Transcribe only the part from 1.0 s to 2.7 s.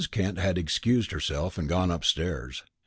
herself and gone upstairs.